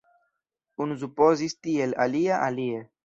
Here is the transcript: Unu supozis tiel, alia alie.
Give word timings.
Unu 0.85 0.97
supozis 1.03 1.55
tiel, 1.67 1.93
alia 2.07 2.41
alie. 2.47 2.83